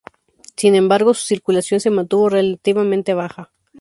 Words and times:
Sin 0.55 0.73
embargo, 0.73 1.13
su 1.13 1.25
circulación 1.27 1.79
se 1.79 1.91
mantuvo 1.91 2.27
relativamente 2.29 3.13
baja. 3.13 3.53